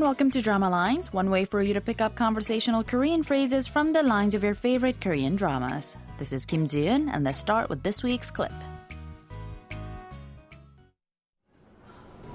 and 0.00 0.06
welcome 0.06 0.30
to 0.30 0.40
Drama 0.40 0.70
Lines, 0.70 1.12
one 1.12 1.28
way 1.28 1.44
for 1.44 1.60
you 1.60 1.74
to 1.74 1.80
pick 1.80 2.00
up 2.00 2.14
conversational 2.14 2.82
Korean 2.82 3.22
phrases 3.22 3.66
from 3.66 3.92
the 3.92 4.02
lines 4.02 4.34
of 4.34 4.42
your 4.42 4.54
favorite 4.54 4.98
Korean 4.98 5.36
dramas. 5.36 5.94
This 6.16 6.32
is 6.32 6.46
Kim 6.46 6.66
Ji-eun, 6.66 7.10
and 7.12 7.22
let's 7.22 7.38
start 7.38 7.68
with 7.68 7.82
this 7.82 8.02
week's 8.02 8.30
clip. 8.30 8.50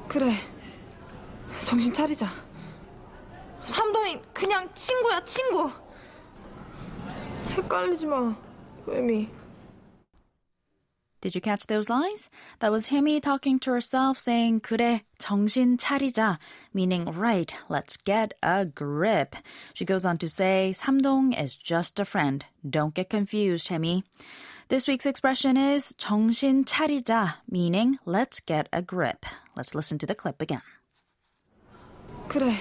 그래, 0.08 0.38
정신 1.68 1.92
차리자. 1.92 2.28
삼동이 3.66 4.22
그냥 4.32 4.70
친구야, 4.76 5.26
친구. 5.26 5.72
헷갈리지 7.50 8.06
마, 8.06 8.36
혜미. 8.88 9.28
Did 11.25 11.35
you 11.35 11.43
catch 11.43 11.67
those 11.67 11.91
lines? 11.91 12.31
That 12.61 12.73
was 12.73 12.87
Hemi 12.87 13.21
talking 13.21 13.59
to 13.61 13.73
herself 13.73 14.17
saying, 14.17 14.61
그래, 14.63 15.03
정신 15.19 15.77
차리자, 15.77 16.39
meaning, 16.73 17.05
right, 17.05 17.55
let's 17.69 17.99
get 17.99 18.33
a 18.43 18.65
grip. 18.65 19.37
She 19.75 19.85
goes 19.85 20.07
on 20.07 20.17
to 20.17 20.31
say, 20.31 20.73
삼동 20.75 21.39
is 21.39 21.57
just 21.57 22.01
a 22.01 22.07
friend. 22.07 22.47
Don't 22.67 22.95
get 22.95 23.11
confused, 23.11 23.69
Hemi. 23.69 24.03
This 24.69 24.89
week's 24.89 25.05
expression 25.05 25.59
is 25.59 25.93
정신 25.99 26.65
차리자, 26.65 27.35
meaning, 27.51 27.99
let's 28.07 28.41
get 28.41 28.69
a 28.73 28.81
grip. 28.81 29.27
Let's 29.55 29.75
listen 29.75 29.99
to 29.99 30.07
the 30.07 30.15
clip 30.15 30.41
again. 30.41 30.63
그래. 32.31 32.57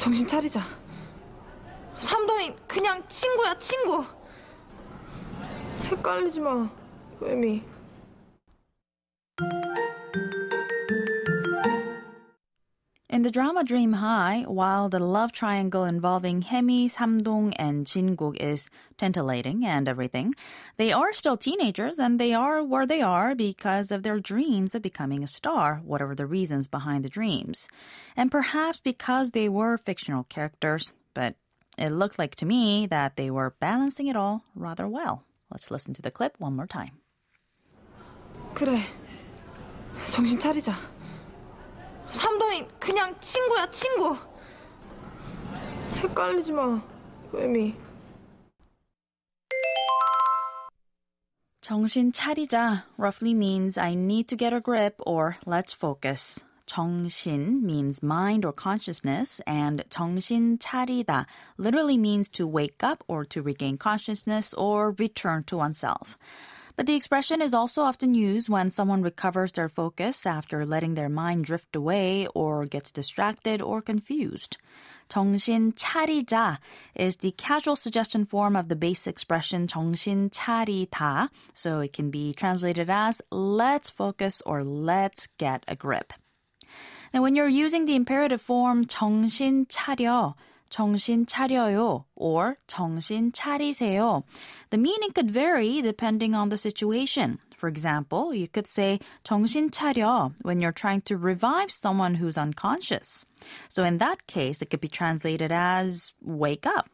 정신 0.00 0.28
차리자. 0.28 0.60
삼동이 1.98 2.54
그냥 2.68 3.02
친구야, 3.08 3.58
친구. 3.58 4.04
헷갈리지 5.90 6.38
마, 6.40 6.70
혜미. 7.25 7.63
In 13.11 13.23
the 13.23 13.31
drama 13.31 13.63
Dream 13.63 13.93
High, 13.93 14.43
while 14.47 14.87
the 14.87 14.99
love 14.99 15.31
triangle 15.31 15.83
involving 15.83 16.43
Hemi, 16.43 16.87
Samdong, 16.87 17.53
and 17.57 17.87
Jin-guk 17.87 18.37
is 18.37 18.69
titillating 18.97 19.65
and 19.65 19.89
everything, 19.89 20.35
they 20.77 20.93
are 20.93 21.11
still 21.11 21.35
teenagers 21.35 21.97
and 21.97 22.19
they 22.19 22.33
are 22.35 22.63
where 22.63 22.85
they 22.85 23.01
are 23.01 23.33
because 23.33 23.91
of 23.91 24.03
their 24.03 24.19
dreams 24.19 24.75
of 24.75 24.83
becoming 24.83 25.23
a 25.23 25.27
star, 25.27 25.81
whatever 25.83 26.13
the 26.13 26.27
reasons 26.27 26.67
behind 26.67 27.03
the 27.03 27.09
dreams. 27.09 27.67
And 28.15 28.29
perhaps 28.31 28.79
because 28.79 29.31
they 29.31 29.49
were 29.49 29.77
fictional 29.77 30.23
characters, 30.25 30.93
but 31.15 31.35
it 31.79 31.89
looked 31.89 32.19
like 32.19 32.35
to 32.35 32.45
me 32.45 32.85
that 32.87 33.17
they 33.17 33.31
were 33.31 33.55
balancing 33.59 34.05
it 34.05 34.15
all 34.15 34.43
rather 34.53 34.87
well. 34.87 35.25
Let's 35.49 35.71
listen 35.71 35.93
to 35.95 36.01
the 36.01 36.11
clip 36.11 36.35
one 36.39 36.55
more 36.55 36.67
time. 36.67 36.99
그래. 38.53 38.81
정신 40.11 40.39
차리자. 40.39 40.73
삼동이 42.11 42.67
그냥 42.79 43.15
친구야, 43.19 43.69
친구. 43.71 44.17
헷갈리지 45.95 46.51
마, 46.51 46.81
혜미. 47.33 47.75
정신 51.61 52.11
차리자 52.11 52.85
roughly 52.97 53.33
means 53.33 53.77
I 53.77 53.93
need 53.93 54.27
to 54.29 54.35
get 54.35 54.53
a 54.53 54.59
grip 54.59 54.95
or 55.05 55.37
let's 55.45 55.71
focus. 55.71 56.43
정신 56.65 57.63
means 57.63 58.01
mind 58.01 58.45
or 58.45 58.53
consciousness, 58.53 59.41
and 59.45 59.83
정신 59.89 60.57
차리다 60.59 61.25
literally 61.57 61.97
means 61.97 62.29
to 62.29 62.47
wake 62.47 62.83
up 62.83 63.03
or 63.07 63.23
to 63.25 63.41
regain 63.41 63.77
consciousness 63.77 64.53
or 64.53 64.95
return 64.97 65.43
to 65.45 65.57
oneself. 65.57 66.17
But 66.78 66.86
the 66.86 66.94
expression 66.94 67.40
is 67.40 67.54
also 67.54 67.82
often 67.82 68.14
used 68.14 68.48
when 68.48 68.70
someone 68.70 69.02
recovers 69.02 69.52
their 69.52 69.68
focus 69.68 70.26
after 70.26 70.66
letting 70.66 70.94
their 70.94 71.08
mind 71.08 71.44
drift 71.44 71.76
away 71.76 72.26
or 72.34 72.66
gets 72.66 72.90
distracted 72.90 73.62
or 73.62 73.80
confused. 73.80 74.56
정신 75.08 75.74
차리자 75.74 76.58
is 76.94 77.18
the 77.18 77.32
casual 77.32 77.76
suggestion 77.76 78.24
form 78.24 78.56
of 78.56 78.68
the 78.68 78.76
base 78.76 79.06
expression 79.06 79.66
정신 79.66 80.30
차리다, 80.30 81.28
so 81.52 81.80
it 81.80 81.92
can 81.92 82.10
be 82.10 82.32
translated 82.32 82.88
as 82.90 83.20
let's 83.30 83.90
focus 83.90 84.42
or 84.46 84.64
let's 84.64 85.28
get 85.38 85.62
a 85.68 85.76
grip. 85.76 86.12
Now, 87.12 87.22
when 87.22 87.36
you're 87.36 87.46
using 87.46 87.84
the 87.84 87.94
imperative 87.94 88.40
form 88.40 88.86
정신 88.86 89.66
차려, 89.68 90.34
정신 90.70 91.26
차려요 91.26 92.04
or 92.16 92.56
정신 92.66 93.32
차리세요. 93.32 94.24
The 94.70 94.78
meaning 94.78 95.12
could 95.12 95.30
vary 95.30 95.80
depending 95.80 96.34
on 96.34 96.48
the 96.48 96.58
situation. 96.58 97.38
For 97.54 97.68
example, 97.68 98.34
you 98.34 98.48
could 98.48 98.66
say 98.66 98.98
정신 99.24 99.70
차려 99.70 100.32
when 100.42 100.60
you're 100.60 100.72
trying 100.72 101.02
to 101.02 101.16
revive 101.16 101.70
someone 101.70 102.16
who's 102.16 102.36
unconscious. 102.36 103.24
So 103.68 103.84
in 103.84 103.98
that 103.98 104.26
case, 104.26 104.62
it 104.62 104.70
could 104.70 104.80
be 104.80 104.88
translated 104.88 105.52
as 105.52 106.12
wake 106.20 106.66
up. 106.66 106.88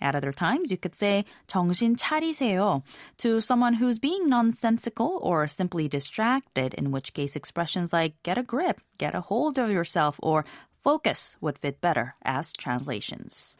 At 0.00 0.14
other 0.14 0.32
times, 0.32 0.70
you 0.70 0.76
could 0.76 0.94
say 0.94 1.24
정신 1.48 1.96
차리세요 1.96 2.82
to 3.18 3.40
someone 3.40 3.74
who's 3.74 3.98
being 3.98 4.28
nonsensical 4.28 5.18
or 5.22 5.46
simply 5.46 5.88
distracted, 5.88 6.74
in 6.74 6.92
which 6.92 7.14
case 7.14 7.34
expressions 7.34 7.92
like 7.92 8.14
get 8.22 8.38
a 8.38 8.42
grip, 8.42 8.80
get 8.98 9.14
a 9.14 9.22
hold 9.22 9.58
of 9.58 9.70
yourself, 9.70 10.20
or 10.22 10.44
focus 10.80 11.36
would 11.40 11.58
fit 11.58 11.80
better 11.80 12.14
as 12.24 12.52
translations. 12.52 13.56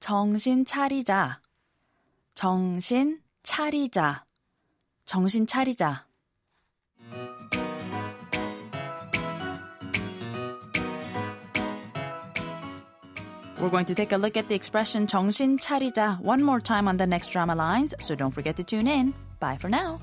정신 0.00 0.64
차리자. 0.64 1.40
정신 2.34 3.20
차리자. 3.42 4.24
정신 5.04 5.46
차리자. 5.46 6.06
We're 13.62 13.70
going 13.70 13.86
to 13.86 13.94
take 13.94 14.10
a 14.10 14.18
look 14.18 14.36
at 14.36 14.48
the 14.48 14.56
expression 14.56 15.06
정신 15.06 15.56
차리자 15.56 16.18
one 16.20 16.42
more 16.42 16.60
time 16.60 16.88
on 16.88 16.96
the 16.96 17.06
next 17.06 17.30
drama 17.30 17.54
lines, 17.54 17.94
so 18.00 18.16
don't 18.16 18.32
forget 18.32 18.56
to 18.56 18.64
tune 18.64 18.88
in. 18.88 19.14
Bye 19.38 19.56
for 19.56 19.68
now. 19.68 20.00